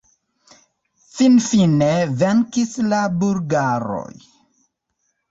[1.17, 1.89] Finfine
[2.21, 4.09] venkis la bulgaroj...